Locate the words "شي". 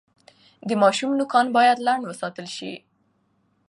2.55-2.71